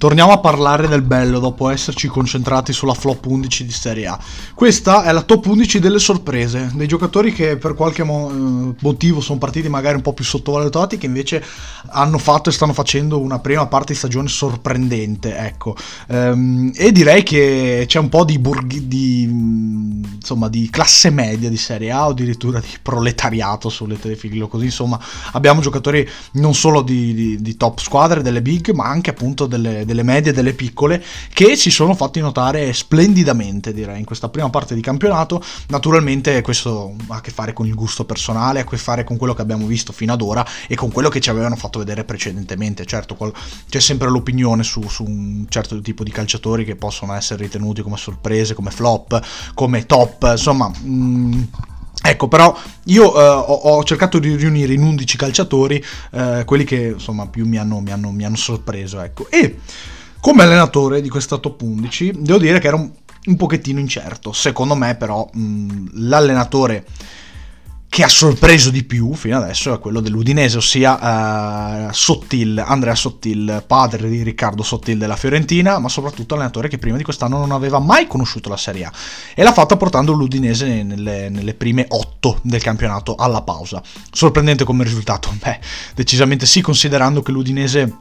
[0.00, 4.18] torniamo a parlare del bello dopo esserci concentrati sulla flop 11 di Serie A.
[4.54, 9.20] Questa è la top 11 delle sorprese, dei giocatori che per qualche mo- eh, motivo
[9.20, 11.44] sono partiti magari un po' più sottovalutati, che invece
[11.88, 15.76] hanno fatto e stanno facendo una prima parte di stagione sorprendente, ecco.
[16.08, 21.58] Ehm, e direi che c'è un po' di, burghi- di, insomma, di classe media di
[21.58, 24.98] Serie A o addirittura di proletariato sulle telefilo, così insomma
[25.32, 29.84] abbiamo giocatori non solo di, di, di top squadre, delle big, ma anche appunto delle
[29.90, 34.48] delle medie e delle piccole, che si sono fatti notare splendidamente, direi, in questa prima
[34.50, 35.42] parte di campionato.
[35.68, 39.16] Naturalmente questo ha a che fare con il gusto personale, ha a che fare con
[39.16, 42.04] quello che abbiamo visto fino ad ora e con quello che ci avevano fatto vedere
[42.04, 42.86] precedentemente.
[42.86, 43.16] Certo,
[43.68, 47.96] c'è sempre l'opinione su, su un certo tipo di calciatori che possono essere ritenuti come
[47.96, 49.20] sorprese, come flop,
[49.54, 50.68] come top, insomma...
[50.68, 51.42] Mh, mm,
[52.02, 56.92] Ecco, però io eh, ho, ho, cercato di riunire in 11 calciatori eh, quelli che
[56.94, 59.00] insomma più mi hanno, mi hanno, mi hanno sorpreso.
[59.00, 59.28] Ecco.
[59.30, 59.58] E
[60.20, 62.90] come allenatore di questa top 11 devo dire che era un,
[63.26, 64.32] un pochettino incerto.
[64.32, 66.86] Secondo me però mh, l'allenatore
[67.90, 73.64] che ha sorpreso di più fino adesso è quello dell'Udinese, ossia uh, Sottil, Andrea Sottil,
[73.66, 77.80] padre di Riccardo Sottil della Fiorentina, ma soprattutto allenatore che prima di quest'anno non aveva
[77.80, 78.92] mai conosciuto la Serie A
[79.34, 83.82] e l'ha fatta portando l'Udinese nelle, nelle prime otto del campionato alla pausa.
[84.12, 85.34] Sorprendente come risultato?
[85.42, 85.58] Beh,
[85.96, 87.96] decisamente sì, considerando che l'Udinese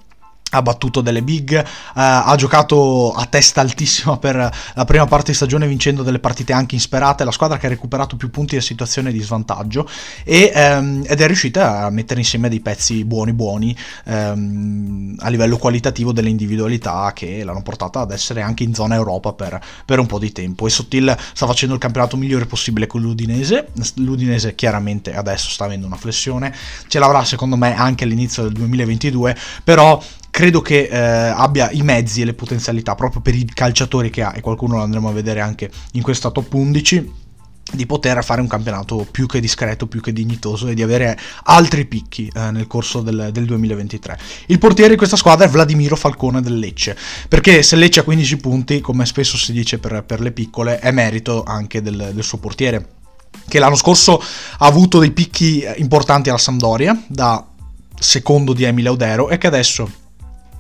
[0.51, 5.37] ha battuto delle big, eh, ha giocato a testa altissima per la prima parte di
[5.37, 9.11] stagione vincendo delle partite anche insperate, la squadra che ha recuperato più punti in situazione
[9.11, 9.87] di svantaggio
[10.23, 13.75] e, ehm, ed è riuscita a mettere insieme dei pezzi buoni buoni
[14.05, 19.33] ehm, a livello qualitativo delle individualità che l'hanno portata ad essere anche in zona Europa
[19.33, 20.65] per, per un po' di tempo.
[20.65, 25.85] E Sottil sta facendo il campionato migliore possibile con l'Udinese, l'Udinese chiaramente adesso sta avendo
[25.85, 26.53] una flessione,
[26.87, 30.01] ce l'avrà secondo me anche all'inizio del 2022, però
[30.39, 34.31] credo che eh, abbia i mezzi e le potenzialità proprio per i calciatori che ha
[34.33, 37.11] e qualcuno lo andremo a vedere anche in questa top 11
[37.73, 41.83] di poter fare un campionato più che discreto, più che dignitoso e di avere altri
[41.83, 44.17] picchi eh, nel corso del, del, 2023.
[44.45, 46.95] Il portiere di questa squadra è Vladimiro Falcone del Lecce,
[47.27, 50.91] perché se Lecce ha 15 punti, come spesso si dice per, per le piccole, è
[50.91, 52.91] merito anche del, del suo portiere,
[53.45, 57.45] che l'anno scorso ha avuto dei picchi importanti alla Sampdoria, da
[57.99, 60.07] secondo di Emile Audero, e che adesso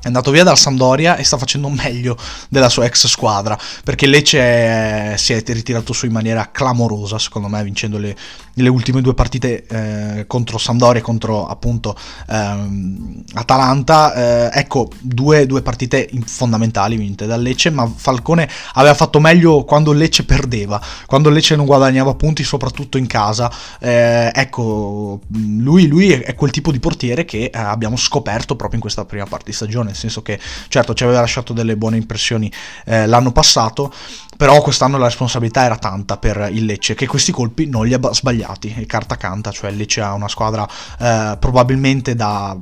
[0.01, 2.17] è andato via dalla Sampdoria e sta facendo meglio
[2.49, 7.63] della sua ex squadra perché Lecce si è ritirato su in maniera clamorosa secondo me
[7.63, 8.15] vincendo le,
[8.53, 11.95] le ultime due partite eh, contro Sampdoria e contro appunto
[12.27, 14.13] ehm, Atalanta.
[14.13, 19.91] Eh, ecco due, due, partite fondamentali vinte dal Lecce ma Falcone aveva fatto meglio quando
[19.91, 23.51] Lecce perdeva quando Lecce non guadagnava punti soprattutto in casa.
[23.79, 28.81] Eh, ecco lui, lui, è quel tipo di portiere che eh, abbiamo scoperto proprio in
[28.81, 32.51] questa prima parte di stagione nel senso che certo ci aveva lasciato delle buone impressioni
[32.85, 33.91] eh, l'anno passato,
[34.37, 37.99] però quest'anno la responsabilità era tanta per il Lecce che questi colpi non li ha
[38.11, 40.67] sbagliati, e carta canta, cioè il Lecce ha una squadra
[40.99, 42.55] eh, probabilmente da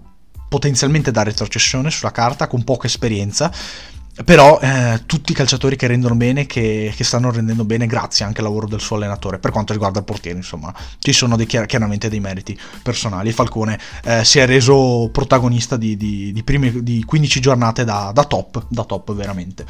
[0.50, 3.52] potenzialmente da retrocessione sulla carta con poca esperienza
[4.24, 8.40] però eh, tutti i calciatori che rendono bene, che, che, stanno rendendo bene grazie anche
[8.40, 9.38] al lavoro del suo allenatore.
[9.38, 13.32] Per quanto riguarda il portiere, insomma, ci sono dei, chiaramente dei meriti personali.
[13.32, 18.24] Falcone eh, si è reso protagonista di, di, di, prime, di 15 giornate da, da,
[18.24, 19.66] top, da top veramente.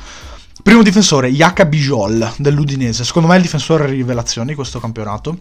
[0.63, 3.03] Primo difensore, Jaka Bijol dell'Udinese.
[3.03, 5.37] Secondo me è il difensore rivelazione di questo campionato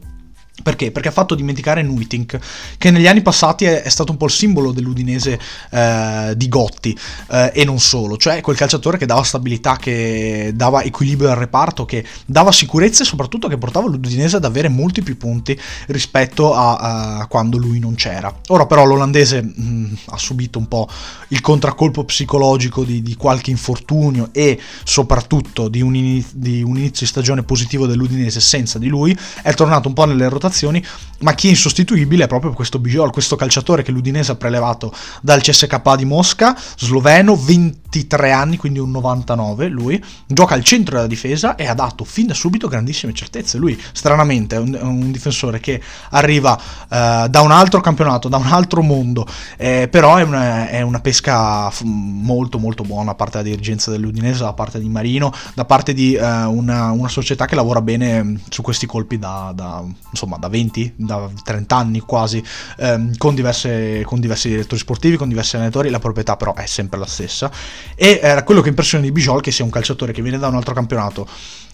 [0.62, 0.90] perché?
[0.90, 2.38] Perché ha fatto dimenticare Nuitink,
[2.78, 5.38] che negli anni passati è, è stato un po' il simbolo dell'Udinese
[5.70, 6.96] eh, di Gotti,
[7.30, 11.84] eh, e non solo, cioè quel calciatore che dava stabilità, che dava equilibrio al reparto,
[11.84, 15.58] che dava sicurezza e soprattutto che portava l'Udinese ad avere molti più punti
[15.88, 18.34] rispetto a, a quando lui non c'era.
[18.48, 20.88] Ora però l'olandese mh, mm, ha subito un po'
[21.28, 27.04] il contraccolpo psicologico di, di qualche infortunio e soprattutto di un, inizio, di un inizio
[27.04, 30.84] di stagione positivo dell'Udinese senza di lui, è tornato un po' nelle rotazioni rotazioni,
[31.20, 35.40] ma chi è insostituibile è proprio questo Bijol, questo calciatore che l'Udinese ha prelevato dal
[35.40, 41.54] CSK di Mosca, sloveno, 23 anni, quindi un 99 lui, gioca al centro della difesa
[41.54, 43.58] e ha dato fin da subito grandissime certezze.
[43.58, 48.46] Lui, stranamente, è un, un difensore che arriva uh, da un altro campionato, da un
[48.46, 49.26] altro mondo,
[49.56, 54.42] eh, però è una, è una pesca molto molto buona da parte della dirigenza dell'Udinese,
[54.42, 58.60] da parte di Marino, da parte di uh, una, una, società che lavora bene su
[58.62, 62.42] questi colpi da, da insomma insomma da 20, da 30 anni quasi,
[62.78, 66.98] ehm, con, diverse, con, diversi direttori sportivi, con diversi allenatori, la proprietà però è sempre
[66.98, 67.50] la stessa.
[67.94, 70.54] E eh, quello che impressiona di Bijol che sia un calciatore che viene da un
[70.54, 71.26] altro campionato,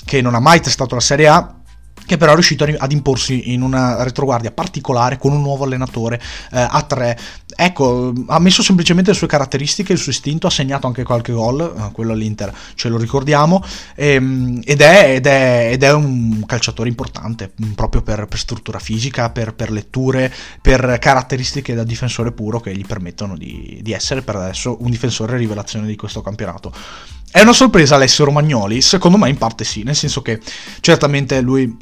[0.05, 1.55] che non ha mai testato la Serie A,
[2.07, 6.21] che però è riuscito ad imporsi in una retroguardia particolare con un nuovo allenatore
[6.53, 7.19] eh, a tre.
[7.55, 11.61] Ecco, ha messo semplicemente le sue caratteristiche, il suo istinto, ha segnato anche qualche gol,
[11.61, 13.63] eh, quello all'Inter ce lo ricordiamo,
[13.95, 18.79] ehm, ed, è, ed, è, ed, è, un calciatore importante mm, proprio per, per struttura
[18.79, 24.23] fisica, per, per, letture, per caratteristiche da difensore puro che gli permettono di, di essere
[24.23, 26.73] per adesso un difensore rivelazione di questo campionato.
[27.35, 28.83] È una sorpresa Alessio Romagnoli?
[28.83, 30.39] Secondo me in parte sì, nel senso che
[30.81, 31.75] certamente lui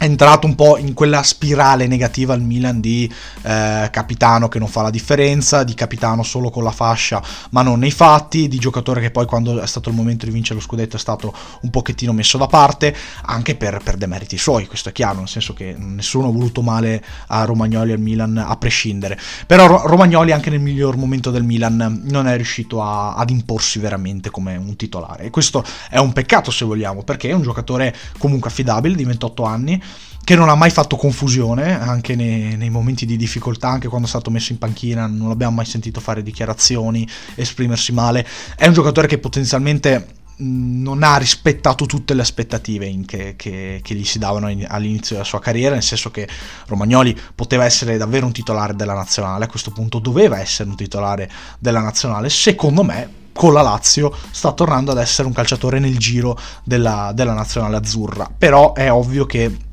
[0.00, 3.12] è entrato un po' in quella spirale negativa al Milan di
[3.42, 7.80] eh, capitano che non fa la differenza, di capitano solo con la fascia ma non
[7.80, 10.96] nei fatti, di giocatore che poi quando è stato il momento di vincere lo scudetto
[10.96, 15.18] è stato un pochettino messo da parte, anche per, per demeriti suoi, questo è chiaro,
[15.18, 19.86] nel senso che nessuno ha voluto male a Romagnoli e al Milan a prescindere, però
[19.86, 24.56] Romagnoli anche nel miglior momento del Milan non è riuscito a, ad imporsi veramente come
[24.56, 25.24] un titolare.
[25.24, 29.44] E questo è un peccato se vogliamo, perché è un giocatore comunque affidabile di 28
[29.44, 29.82] anni,
[30.22, 34.10] che non ha mai fatto confusione, anche nei, nei, momenti di difficoltà, anche quando è
[34.10, 38.26] stato messo in panchina, non l'abbiamo mai sentito fare dichiarazioni, esprimersi male.
[38.54, 44.04] È un giocatore che potenzialmente non ha rispettato tutte le aspettative che, che, che, gli
[44.04, 46.28] si davano all'inizio della sua carriera, nel senso che
[46.66, 51.30] Romagnoli poteva essere davvero un titolare della nazionale, a questo punto doveva essere un titolare
[51.58, 56.38] della nazionale, secondo me con la Lazio sta tornando ad essere un calciatore nel giro
[56.64, 59.68] della, della nazionale azzurra, però è ovvio che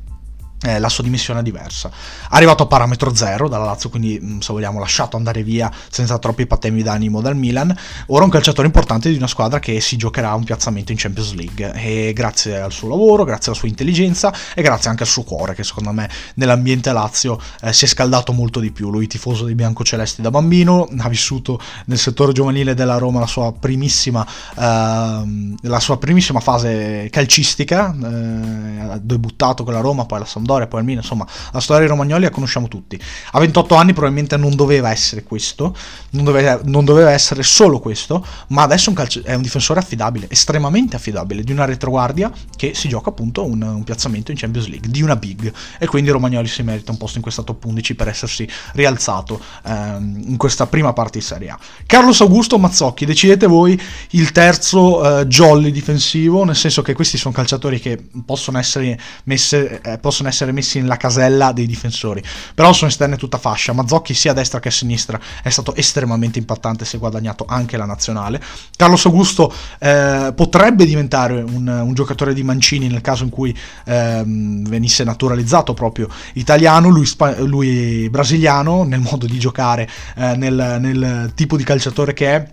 [0.62, 1.90] eh, la sua dimissione è diversa.
[2.30, 6.46] Arrivato a parametro zero dalla Lazio, quindi mm, se vogliamo lasciato andare via senza troppi
[6.46, 7.74] patemi d'animo dal Milan,
[8.06, 11.72] ora un calciatore importante di una squadra che si giocherà un piazzamento in Champions League
[11.74, 15.54] e grazie al suo lavoro, grazie alla sua intelligenza e grazie anche al suo cuore
[15.54, 18.90] che secondo me nell'ambiente Lazio eh, si è scaldato molto di più.
[18.90, 23.52] Lui tifoso dei biancocelesti da bambino, ha vissuto nel settore giovanile della Roma la sua
[23.52, 30.24] primissima, eh, la sua primissima fase calcistica, eh, ha debuttato con la Roma, poi la
[30.24, 32.98] Sampdoria Sampdoria, poi al Milan, insomma, la storia di Romagnoli la conosciamo tutti.
[33.32, 35.76] A 28 anni probabilmente non doveva essere questo,
[36.10, 39.80] non doveva, non doveva essere solo questo, ma adesso è un, calcio, è un, difensore
[39.80, 44.68] affidabile, estremamente affidabile, di una retroguardia che si gioca appunto un, un, piazzamento in Champions
[44.68, 47.94] League, di una big, e quindi Romagnoli si merita un posto in questa top 11
[47.94, 51.58] per essersi rialzato ehm, in questa prima parte di Serie A.
[51.86, 53.80] Carlos Augusto Mazzocchi, decidete voi
[54.10, 59.80] il terzo eh, jolly difensivo, nel senso che questi sono calciatori che possono essere, messe,
[59.82, 62.22] eh, possono essere essere messi nella casella dei difensori.
[62.54, 63.72] Però sono esterne tutta fascia.
[63.72, 67.76] Mazzocchi sia a destra che a sinistra è stato estremamente impattante, si è guadagnato anche
[67.76, 68.40] la nazionale.
[68.76, 74.22] Carlos Augusto eh, potrebbe diventare un, un, giocatore di Mancini nel caso in cui eh,
[74.24, 77.08] venisse naturalizzato proprio italiano, lui,
[77.38, 82.52] lui, brasiliano nel modo di giocare, eh, nel, nel tipo di calciatore che è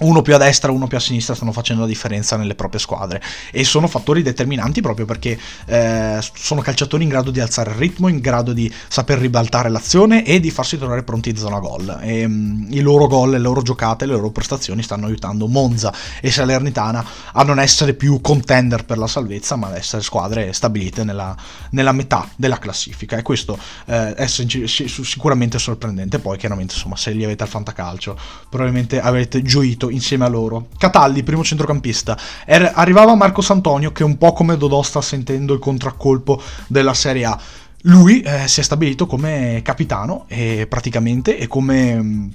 [0.00, 3.22] uno più a destra, uno più a sinistra stanno facendo la differenza nelle proprie squadre
[3.50, 8.08] e sono fattori determinanti proprio perché eh, sono calciatori in grado di alzare il ritmo,
[8.08, 11.98] in grado di saper ribaltare l'azione e di farsi trovare pronti in zona gol.
[12.02, 16.30] E, um, I loro gol, le loro giocate, le loro prestazioni stanno aiutando Monza e
[16.30, 21.36] Salernitana a non essere più contender per la salvezza, ma ad essere squadre stabilite nella,
[21.70, 26.18] nella metà della classifica e questo eh, è sicuramente sorprendente.
[26.18, 28.18] Poi chiaramente insomma se li avete al fantacalcio
[28.48, 30.68] probabilmente avrete gioito insieme a loro.
[30.78, 32.18] Cataldi, primo centrocampista.
[32.44, 37.24] Er- arrivava Marco Santonio che un po' come Dodò sta sentendo il contraccolpo della Serie
[37.24, 37.38] A.
[37.82, 42.30] Lui eh, si è stabilito come capitano e praticamente e come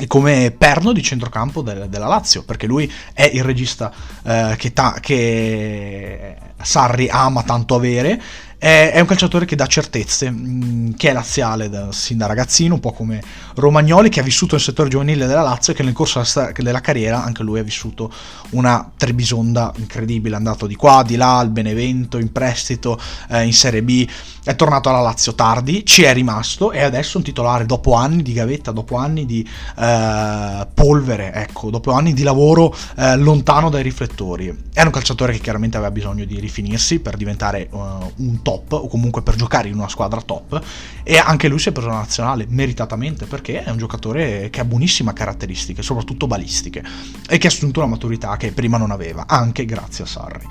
[0.00, 3.92] e come perno di centrocampo del, della Lazio, perché lui è il regista
[4.22, 8.20] eh, che, ta- che Sarri ama tanto avere
[8.60, 12.74] è, è un calciatore che dà certezze, mm, che è laziale da, sin da ragazzino,
[12.74, 13.22] un po' come
[13.54, 16.22] Romagnoli che ha vissuto nel settore giovanile della Lazio e che nel corso
[16.58, 18.12] della carriera anche lui ha vissuto
[18.50, 23.00] una trebisonda incredibile, è andato di qua, di là, al Benevento, in prestito,
[23.30, 24.06] eh, in Serie B,
[24.44, 28.22] è tornato alla Lazio tardi, ci è rimasto e adesso è un titolare dopo anni
[28.22, 29.46] di gavetta, dopo anni di
[29.78, 34.54] eh, polvere, ecco, dopo anni di lavoro eh, lontano dai riflettori.
[34.70, 37.78] È un calciatore che chiaramente aveva bisogno di rifinirsi per diventare uh,
[38.16, 40.60] un top top o comunque per giocare in una squadra top
[41.02, 44.64] e anche lui si è preso la nazionale meritatamente perché è un giocatore che ha
[44.64, 46.82] buonissime caratteristiche, soprattutto balistiche
[47.28, 50.46] e che ha assunto una maturità che prima non aveva, anche grazie a Sarri.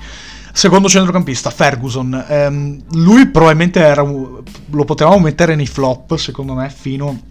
[0.52, 2.24] Secondo centrocampista, Ferguson.
[2.28, 7.29] Ehm, lui probabilmente era, lo potevamo mettere nei flop, secondo me, fino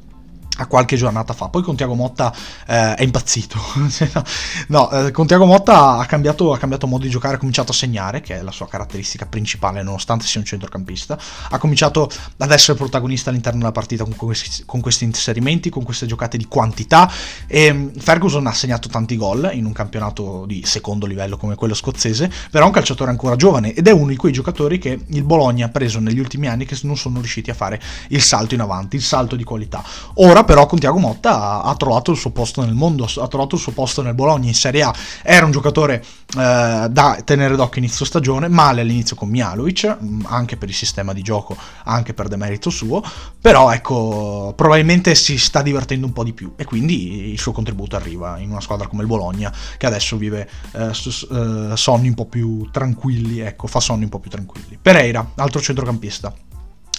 [0.60, 1.48] a qualche giornata fa.
[1.48, 2.34] Poi con Tiago Motta
[2.68, 3.58] eh, è impazzito.
[4.68, 7.76] no, eh, con Tiago Motta ha cambiato, ha cambiato, modo di giocare, ha cominciato a
[7.76, 11.18] segnare, che è la sua caratteristica principale, nonostante sia un centrocampista.
[11.50, 16.06] Ha cominciato ad essere protagonista all'interno della partita con questi, con questi inserimenti, con queste
[16.06, 17.10] giocate di quantità.
[17.48, 21.74] E mm, Ferguson ha segnato tanti gol in un campionato di secondo livello come quello
[21.74, 25.24] scozzese, però è un calciatore ancora giovane ed è uno di quei giocatori che il
[25.24, 28.62] Bologna ha preso negli ultimi anni che non sono riusciti a fare il salto in
[28.62, 29.84] avanti, il salto di qualità.
[30.16, 33.54] Ora però con Tiago Motta ha, ha, trovato il suo posto nel mondo, ha trovato
[33.54, 34.92] il suo posto nel Bologna in Serie A.
[35.22, 36.04] Era un giocatore
[36.36, 41.14] eh, da tenere d'occhio inizio stagione, male all'inizio con Mialovic, mm, anche per il sistema
[41.14, 43.04] di gioco, anche per demerito suo,
[43.40, 47.96] però ecco, probabilmente si sta divertendo un po' di più e quindi il suo contributo
[47.96, 52.26] arriva in una squadra come il Bologna che adesso vive eh, eh, sonni un po'
[52.26, 54.80] più tranquilli, ecco, fa sonni un po' più tranquilli.
[54.82, 56.34] Pereira, altro centrocampista.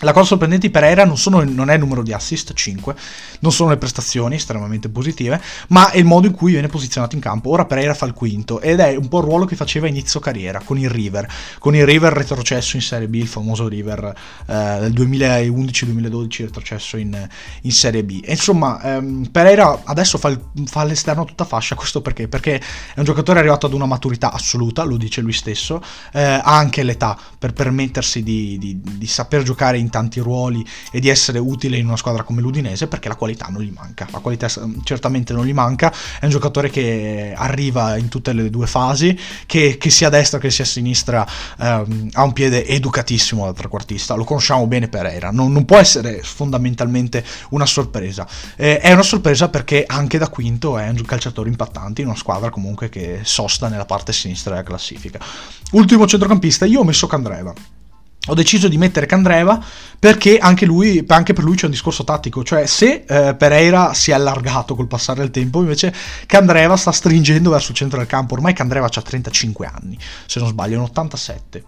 [0.02, 2.94] La cosa sorprendente di Pereira non, sono, non, è il numero di assist, 5,
[3.40, 5.38] non sono le prestazioni estremamente positive,
[5.68, 7.50] ma è il modo in cui viene posizionato in campo.
[7.50, 10.62] Ora Pereira fa il quinto ed è un po' il ruolo che faceva inizio carriera
[10.64, 11.28] con il River,
[11.58, 14.14] con il River retrocesso in Serie B, il famoso River
[14.46, 17.28] eh, del 2011-2012 retrocesso in,
[17.62, 18.22] in, Serie B.
[18.24, 22.26] E insomma, ehm, Pereira adesso fa, il, fa l'esterno a tutta fascia, questo perché?
[22.26, 25.82] Perché è un giocatore arrivato ad una maturità assoluta, lo dice lui stesso,
[26.14, 31.00] eh, ha anche l'età per permettersi di, di, di saper giocare in tanti ruoli e
[31.00, 34.06] di essere utile in una squadra come l'Udinese perché la qualità non gli manca.
[34.10, 34.48] La qualità
[34.84, 39.76] certamente non gli manca, è un giocatore che arriva in tutte le due fasi, che,
[39.78, 41.26] che sia a destra che sia a sinistra
[41.58, 46.22] ehm, ha un piede educatissimo da trequartista, lo conosciamo bene Pereira, non, non può essere
[46.22, 48.26] fondamentalmente una sorpresa.
[48.56, 52.50] Eh, è una sorpresa perché anche da quinto è un calciatore impattante in una squadra
[52.50, 55.18] comunque che sosta nella parte sinistra della classifica.
[55.72, 57.52] Ultimo centrocampista, io ho messo Candreva
[58.26, 59.62] ho deciso di mettere Candreva
[59.98, 64.10] perché anche, lui, anche per lui c'è un discorso tattico, cioè se eh, Pereira si
[64.10, 65.92] è allargato col passare del tempo, invece
[66.26, 70.48] Candreva sta stringendo verso il centro del campo, ormai Candreva ha 35 anni, se non
[70.48, 71.64] sbaglio, è un 87,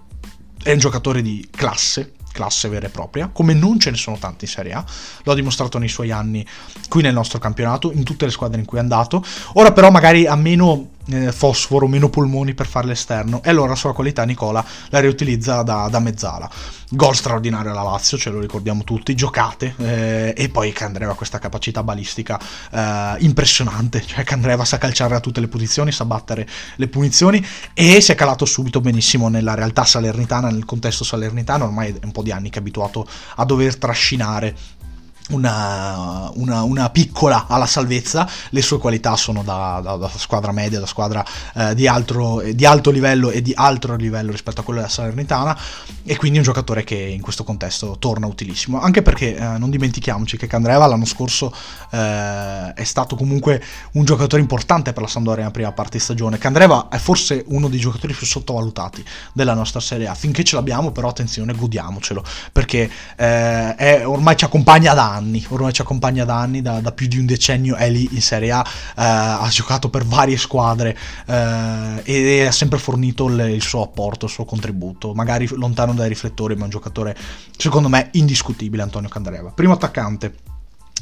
[0.62, 4.44] è un giocatore di classe, classe vera e propria, come non ce ne sono tanti
[4.44, 4.84] in Serie A,
[5.24, 6.44] lo ha dimostrato nei suoi anni
[6.88, 10.26] qui nel nostro campionato, in tutte le squadre in cui è andato, ora però magari
[10.26, 13.42] ha meno eh, fosforo, meno polmoni per fare l'esterno.
[13.42, 16.50] E allora sua qualità Nicola la riutilizza da, da mezzala.
[16.90, 21.82] Gol straordinario alla Lazio, ce lo ricordiamo tutti, giocate eh, e poi Candreva questa capacità
[21.82, 22.38] balistica
[22.70, 28.00] eh, impressionante, cioè Candreva sa calciare a tutte le posizioni, sa battere le punizioni e
[28.02, 32.22] si è calato subito benissimo nella realtà salernitana, nel contesto salernitano, ormai è un po'
[32.22, 33.06] di anni che è abituato
[33.36, 34.54] a dover trascinare
[35.32, 40.80] una, una, una, piccola alla salvezza, le sue qualità sono da, da, da squadra media,
[40.80, 41.24] da squadra
[41.54, 45.58] eh, di, altro, di, alto livello e di altro livello rispetto a quello della Salernitana.
[46.04, 50.36] E quindi un giocatore che in questo contesto torna utilissimo, anche perché eh, non dimentichiamoci
[50.36, 51.54] che Candreva l'anno scorso
[51.90, 53.62] eh, è stato comunque
[53.92, 57.68] un giocatore importante per la Sampdoria nella prima parte di stagione, Candreva è forse uno
[57.68, 62.90] dei giocatori più sottovalutati della nostra Serie A, finché ce l'abbiamo però attenzione godiamocelo, perché
[63.16, 67.06] eh, è, ormai ci accompagna da anni, ormai ci accompagna da anni, da, da, più
[67.06, 72.02] di un decennio è lì in Serie A, eh, ha giocato per varie squadre eh,
[72.04, 76.54] e ha sempre fornito il, il, suo apporto, il suo contributo, magari lontano dai riflettori,
[76.54, 77.16] ma è un giocatore
[77.56, 79.50] secondo me indiscutibile Antonio Candreva.
[79.50, 80.51] Primo attaccante.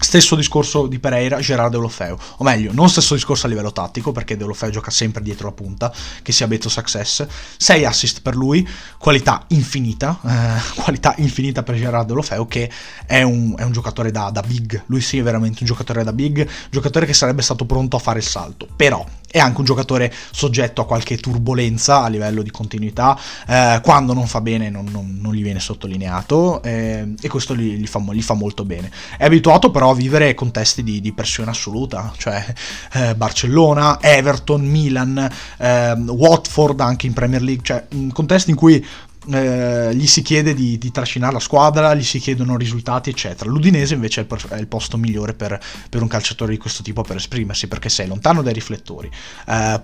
[0.03, 4.37] Stesso discorso di Pereira, Gerard Deulofeu, o meglio, non stesso discorso a livello tattico, perché
[4.37, 5.93] Deulofeu gioca sempre dietro la punta,
[6.23, 7.27] che sia Beto Success,
[7.59, 8.67] 6 assist per lui,
[8.99, 12.71] qualità infinita, eh, qualità infinita per Gerard Deulofeu, che
[13.07, 16.13] è un, è un giocatore da, da, big, lui sì è veramente un giocatore da
[16.13, 20.13] big, giocatore che sarebbe stato pronto a fare il salto, però è anche un giocatore
[20.33, 25.19] soggetto a qualche turbolenza a livello di continuità, eh, quando non fa bene non, non,
[25.21, 28.91] non gli viene sottolineato eh, e questo gli, gli, fa, gli, fa, molto bene.
[29.17, 32.45] È abituato però a vivere contesti di, di pressione assoluta, cioè
[32.95, 38.85] eh, Barcellona, Everton, Milan, ehm, Watford anche in Premier League, cioè contesti in cui
[39.29, 43.51] eh, gli si chiede di, di, trascinare la squadra, gli si chiedono risultati, eccetera.
[43.51, 47.03] L'Udinese invece è il, è il posto migliore per, per, un calciatore di questo tipo
[47.03, 49.11] per esprimersi, perché sei lontano dai riflettori.
[49.47, 49.81] Eh,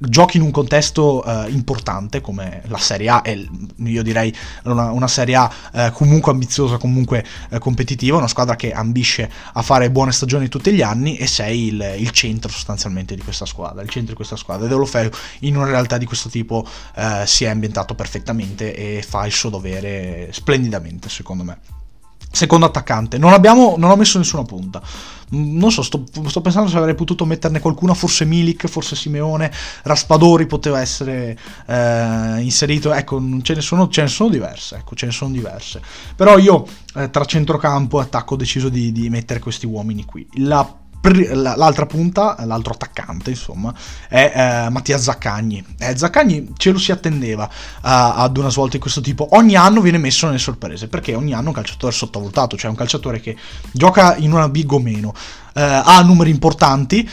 [0.00, 5.08] giochi in un contesto uh, importante come la Serie A e io direi una, una
[5.08, 10.12] Serie A uh, comunque ambiziosa, comunque uh, competitiva, una squadra che ambisce a fare buone
[10.12, 14.10] stagioni tutti gli anni e sei il, il centro sostanzialmente di questa squadra, il centro
[14.10, 14.66] di questa squadra.
[14.66, 16.66] ed Olofeu in una realtà di questo tipo
[17.24, 21.79] si è ambientato perfettamente e fa il suo dovere splendidamente secondo me.
[22.32, 24.80] Secondo attaccante, non, abbiamo, non ho messo nessuna punta.
[25.34, 29.50] Mm, non so, sto, sto, pensando se avrei potuto metterne qualcuna, forse Milik, forse Simeone,
[29.82, 32.92] Raspadori poteva essere eh, inserito.
[32.92, 34.76] Ecco, ce ne, sono, ce ne sono diverse.
[34.76, 35.80] Ecco, ce ne sono diverse.
[36.14, 40.26] Però io eh, tra centrocampo e attacco ho deciso di, di mettere questi uomini qui.
[40.34, 43.72] La l'altra punta, l'altro attaccante, insomma,
[44.08, 45.64] è eh, Mattia Zaccagni.
[45.78, 49.28] Eh, Zaccagni ce lo si attendeva uh, ad una svolta di questo tipo.
[49.32, 53.20] Ogni anno viene messo nelle sorprese, perché ogni anno un calciatore sottovalutato, cioè un calciatore
[53.20, 53.36] che
[53.72, 55.12] gioca in una big o meno, uh,
[55.52, 57.08] ha numeri importanti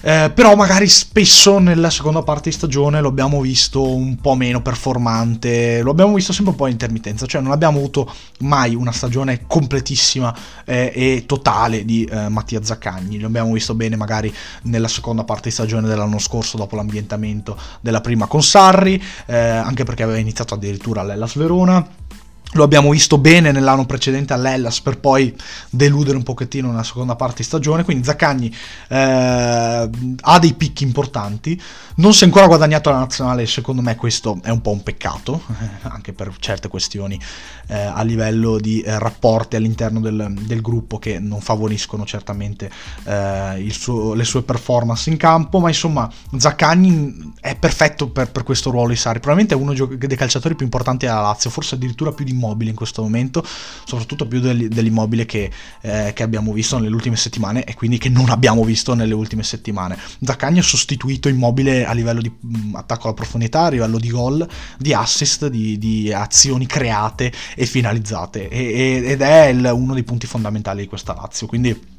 [0.00, 4.62] eh, però magari spesso nella seconda parte di stagione lo abbiamo visto un po' meno
[4.62, 8.92] performante, lo abbiamo visto sempre un po' in intermittenza, cioè non abbiamo avuto mai una
[8.92, 14.88] stagione completissima eh, e totale di eh, Mattia Zaccagni, lo abbiamo visto bene magari nella
[14.88, 20.02] seconda parte di stagione dell'anno scorso dopo l'ambientamento della prima con Sarri, eh, anche perché
[20.02, 22.06] aveva iniziato addirittura all'Ellas Verona
[22.52, 25.34] lo abbiamo visto bene nell'anno precedente all'Ellas per poi
[25.68, 27.84] deludere un pochettino nella seconda parte di stagione.
[27.84, 28.54] Quindi Zaccagni
[28.88, 28.96] eh,
[30.20, 31.60] ha dei picchi importanti.
[31.96, 35.42] Non si è ancora guadagnato la nazionale, secondo me questo è un po' un peccato,
[35.82, 37.20] anche per certe questioni
[37.66, 42.70] eh, a livello di eh, rapporti all'interno del, del, gruppo che non favoriscono certamente
[43.04, 45.58] eh, suo, le sue performance in campo.
[45.58, 49.18] Ma insomma, Zaccagni è perfetto per, per questo ruolo di Sari.
[49.18, 52.76] Probabilmente è uno dei calciatori più importanti della Lazio, forse addirittura più di immobili in
[52.76, 53.44] questo momento,
[53.84, 58.30] soprattutto più dell'immobile che, eh, che, abbiamo visto nelle ultime settimane e quindi che non
[58.30, 59.98] abbiamo visto nelle ultime settimane.
[60.22, 64.08] Zaccagni ha sostituito immobile a livello di mh, mm, attacco alla profondità, a livello di
[64.08, 64.46] gol,
[64.78, 68.48] di assist, di, di azioni create e finalizzate.
[68.48, 71.96] E, ed è il, uno dei punti fondamentali di questa Lazio, quindi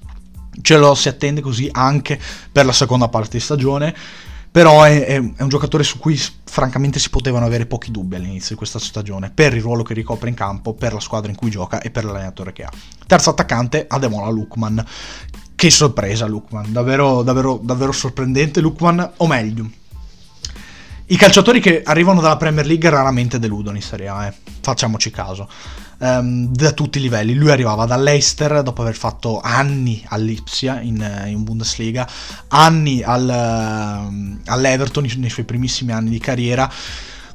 [0.61, 2.19] ce lo si attende così anche
[2.51, 3.95] per la seconda parte di stagione
[4.51, 8.49] però è, è, è, un giocatore su cui francamente si potevano avere pochi dubbi all'inizio
[8.51, 11.49] di questa stagione, per il ruolo che ricopre in campo, per la squadra in cui
[11.49, 12.71] gioca e per l'allenatore che ha.
[13.05, 14.85] Terzo attaccante, Ademola Lukman.
[15.55, 19.69] Che sorpresa Lukman, davvero, davvero, davvero sorprendente Lukman, o meglio,
[21.07, 24.33] i calciatori che arrivano dalla Premier League raramente deludono in Serie A, eh.
[24.61, 25.49] facciamoci caso
[25.99, 27.33] um, da tutti i livelli.
[27.35, 32.07] Lui arrivava dall'Eister dopo aver fatto anni all'Ipsia in, in Bundesliga,
[32.49, 36.71] anni al, uh, all'Everton nei suoi primissimi anni di carriera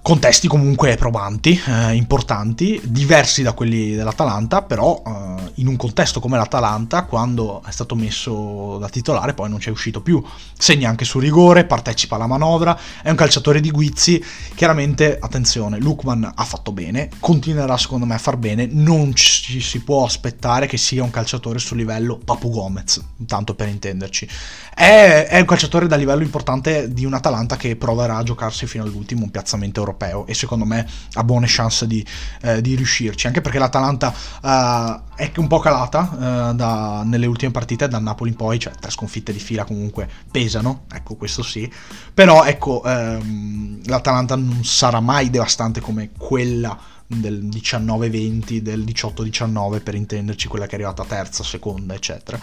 [0.04, 6.37] contesti comunque probanti, eh, importanti, diversi da quelli dell'Atalanta, però eh, in un contesto come
[6.37, 10.23] l'Atalanta, quando è stato messo da titolare, poi non c'è uscito più.
[10.58, 14.23] Segna anche su rigore, partecipa alla manovra, è un calciatore di guizzi.
[14.54, 19.80] Chiaramente, attenzione, Lukman ha fatto bene, continuerà secondo me a far bene, non ci si
[19.80, 24.28] può aspettare che sia un calciatore sul livello Papu Gomez, tanto per intenderci.
[24.75, 28.85] È, è un calciatore da livello importante di un Atalanta che proverà a giocarsi fino
[28.85, 32.04] all'ultimo un piazzamento europeo europeo e secondo me ha buone chance di,
[32.42, 36.11] eh, di riuscirci, anche perché l'Atalanta uh, è un po' calata
[36.50, 40.09] uh, da, nelle ultime partite, dal Napoli in poi, cioè tre sconfitte di fila comunque
[40.30, 41.70] pesano, ecco questo sì,
[42.12, 46.76] però ecco um, l'Atalanta non sarà mai devastante come quella
[47.07, 52.40] del 19-20, del 18-19 per intenderci, quella che è arrivata terza, seconda, eccetera,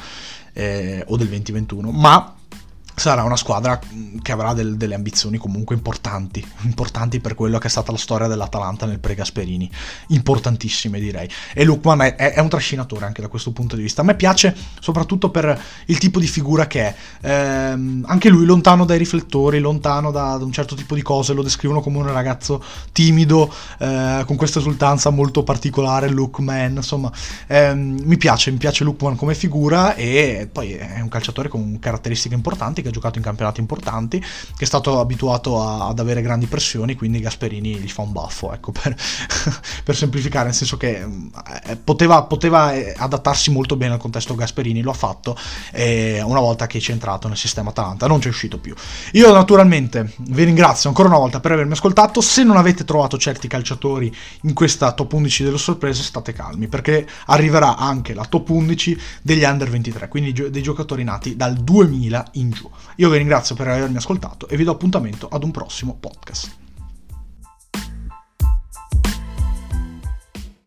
[0.53, 2.35] eh, o del 20-21, ma
[3.01, 3.79] sarà una squadra
[4.21, 8.27] che avrà del, delle ambizioni comunque importanti, importanti per quello che è stata la storia
[8.27, 9.69] dell'Atalanta nel pre-Gasperini,
[10.09, 11.27] importantissime direi.
[11.53, 14.01] E Lukman è, è, un trascinatore anche da questo punto di vista.
[14.01, 18.85] A me piace soprattutto per il tipo di figura che è, ehm, anche lui lontano
[18.85, 22.63] dai riflettori, lontano da, da, un certo tipo di cose, lo descrivono come un ragazzo
[22.91, 27.11] timido, eh, con questa esultanza molto particolare, Lukman, insomma,
[27.47, 32.35] ehm, mi piace, mi piace Lukman come figura e poi è un calciatore con caratteristiche
[32.35, 36.45] importanti che ha giocato in campionati importanti, che è stato abituato a, ad avere grandi
[36.45, 38.95] pressioni, quindi Gasperini gli fa un baffo, ecco, per,
[39.84, 41.06] per semplificare, nel senso che
[41.65, 45.36] eh, poteva, poteva, eh, adattarsi molto bene al contesto Gasperini, lo ha fatto,
[45.71, 48.75] e una volta che è centrato nel sistema Atalanta non c'è uscito più.
[49.13, 53.47] Io naturalmente vi ringrazio ancora una volta per avermi ascoltato, se non avete trovato certi
[53.47, 58.99] calciatori in questa top 11 delle sorprese state calmi, perché arriverà anche la top 11
[59.21, 62.69] degli under 23, quindi dei giocatori nati dal 2000 in giù.
[62.97, 66.61] Io vi ringrazio per avermi ascoltato e vi do appuntamento ad un prossimo podcast.